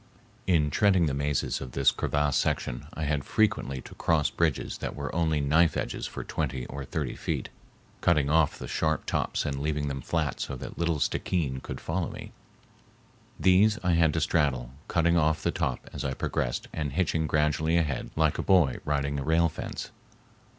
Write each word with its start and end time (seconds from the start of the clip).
In 0.47 0.71
treading 0.71 1.05
the 1.05 1.13
mazes 1.13 1.61
of 1.61 1.73
this 1.73 1.91
crevassed 1.91 2.41
section 2.41 2.87
I 2.95 3.03
had 3.03 3.23
frequently 3.23 3.81
to 3.81 3.93
cross 3.93 4.31
bridges 4.31 4.79
that 4.79 4.95
were 4.95 5.13
only 5.13 5.39
knife 5.41 5.77
edges 5.77 6.07
for 6.07 6.23
twenty 6.23 6.65
or 6.65 6.83
thirty 6.85 7.15
feet, 7.15 7.49
cutting 8.01 8.27
off 8.27 8.57
the 8.57 8.67
sharp 8.67 9.05
tops 9.05 9.45
and 9.45 9.59
leaving 9.61 9.89
them 9.89 10.01
flat 10.01 10.39
so 10.39 10.55
that 10.55 10.79
little 10.79 10.97
Stickeen 10.97 11.61
could 11.61 11.79
follow 11.79 12.09
me. 12.09 12.31
These 13.39 13.77
I 13.83 13.91
had 13.91 14.13
to 14.13 14.21
straddle, 14.21 14.71
cutting 14.87 15.17
off 15.17 15.43
the 15.43 15.51
top 15.51 15.87
as 15.93 16.03
I 16.03 16.15
progressed 16.15 16.67
and 16.73 16.93
hitching 16.93 17.27
gradually 17.27 17.77
ahead 17.77 18.09
like 18.15 18.39
a 18.39 18.41
boy 18.41 18.77
riding 18.83 19.19
a 19.19 19.23
rail 19.23 19.49
fence. 19.49 19.91